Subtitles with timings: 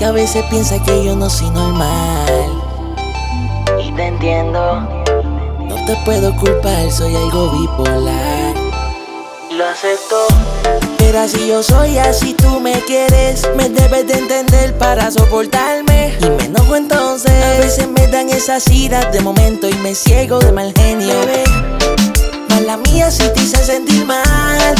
[0.00, 2.26] que a veces piensa que yo no soy normal.
[3.84, 4.80] Y te entiendo,
[5.58, 8.54] no te puedo culpar, soy algo bipolar.
[9.50, 10.26] Lo acepto.
[10.96, 16.16] Pero si yo soy así, tú me quieres, me debes de entender para soportarme.
[16.18, 17.32] Y me enojo entonces.
[17.32, 21.12] A veces me dan esas iras de momento y me ciego de mal genio.
[21.26, 21.44] Bebé,
[22.48, 24.74] mala mía si te hice sentir mal.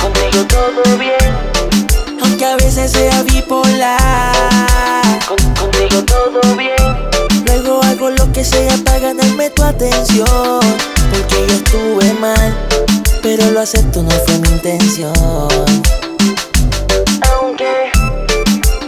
[0.00, 1.18] Contigo todo bien,
[2.66, 4.32] veces sea bipolar.
[5.56, 7.44] contigo todo bien.
[7.46, 10.60] Luego hago lo que sea para ganarme tu atención.
[11.12, 12.52] Porque yo estuve mal,
[13.22, 15.12] pero lo acepto, no fue mi intención.
[17.30, 17.92] Aunque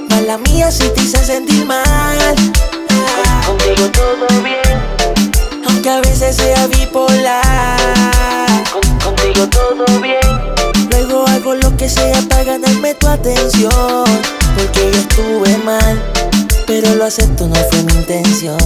[0.08, 2.34] mala mía si te hice sentir mal.
[3.46, 4.76] contigo todo bien,
[5.68, 6.97] aunque a veces sea bipolar.
[13.12, 14.04] Atención.
[14.56, 16.02] Porque yo estuve mal,
[16.66, 18.58] pero lo acepto, no fue mi intención.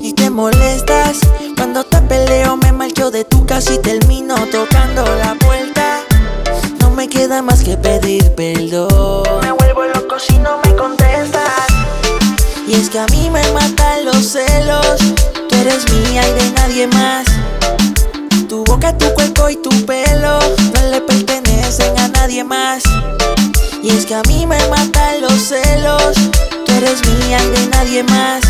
[0.00, 1.18] Y te molestas
[1.56, 6.00] cuando te peleo, me marcho de tu casa y termino tocando la puerta.
[6.80, 9.40] No me queda más que pedir perdón.
[9.40, 11.66] Me vuelvo loco si no me contestas.
[12.66, 14.98] Y es que a mí me matan los celos.
[15.48, 17.26] Tú eres mía y de nadie más.
[18.48, 21.00] Tu boca, tu cuerpo y tu pelo no le
[22.32, 22.82] nadie más.
[23.82, 26.14] Y es que a mí me matan los celos.
[26.64, 28.42] Tú eres mía y de nadie más.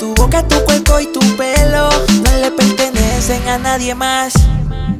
[0.00, 1.88] Tu boca, tu cuerpo y tu pelo
[2.24, 4.32] no le pertenecen a nadie más.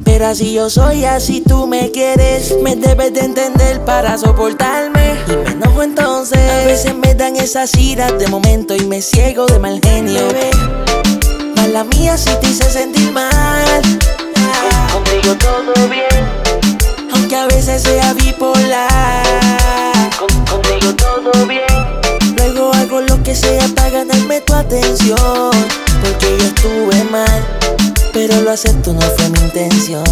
[0.05, 2.55] Pero así yo soy, así tú me quieres.
[2.63, 5.17] Me debes de entender para soportarme.
[5.27, 6.39] Y me enojo entonces.
[6.49, 10.21] A veces me dan esas iras de momento y me ciego de mal genio.
[11.57, 13.81] Mala mía si te hice sentir mal.
[14.93, 15.96] Contigo todo bien,
[17.77, 19.23] veces sea bipolar.
[20.49, 21.61] contigo todo bien.
[22.35, 25.51] Luego hago lo que sea para ganarme tu atención.
[26.01, 27.45] Porque yo estuve mal,
[28.13, 30.03] pero lo acepto, no fue mi intención.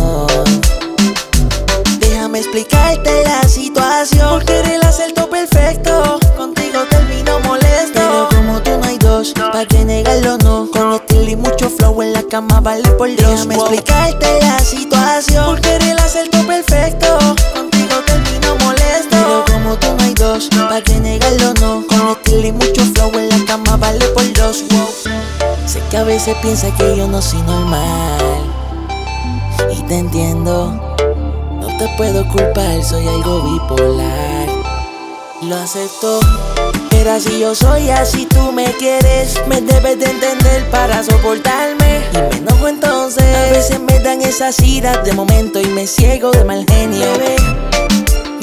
[1.99, 4.29] Déjame explicarte la situación.
[4.29, 6.19] Porque eres el acerto perfecto.
[6.37, 7.93] Contigo termino molesto.
[7.93, 10.69] Pero como tú no hay dos, ¿pa' que negarlo no?
[10.71, 13.17] Con estilo y mucho flow en la cama vale por dos.
[13.17, 15.45] Déjame explicarte la situación.
[15.45, 17.35] Porque eres el acerto perfecto.
[20.35, 21.85] Dos, ¿pa' que negarlo no?
[21.88, 24.63] Con estilo y mucho flow en la cama vale por dos.
[24.69, 24.88] Wow.
[25.66, 28.41] Sé que a veces piensa que yo no soy normal.
[29.72, 30.97] Y te entiendo.
[31.59, 34.47] No te puedo culpar, soy algo bipolar.
[35.41, 36.19] Lo acepto.
[36.90, 39.41] Pero así yo soy, así tú me quieres.
[39.47, 42.02] Me debes de entender para soportarme.
[42.13, 43.23] Y me enojo entonces.
[43.23, 47.06] A veces me dan esas iras de momento y me ciego de mal genio.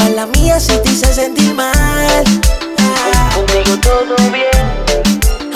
[0.03, 2.25] Mala mía si te hice sentir mal.
[3.35, 4.67] Contigo todo bien,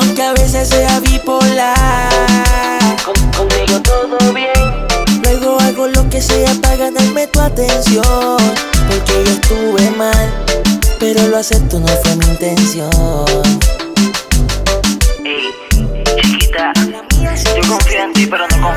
[0.01, 2.09] aunque a veces sea bipolar.
[3.37, 4.87] contigo todo bien.
[5.23, 8.37] Luego hago lo que sea para ganarme tu atención.
[8.89, 10.29] Porque yo estuve mal,
[11.01, 12.91] pero lo acepto, no fue mi intención.
[15.25, 15.51] Ey,
[16.23, 18.75] chiquita, yo confío en ti, pero no confío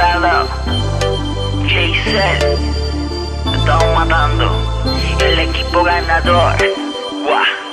[0.00, 0.46] Tala,
[1.68, 2.38] Jason,
[3.52, 4.50] estamos matando,
[5.20, 6.56] el equipo ganador.
[7.22, 7.69] Wow.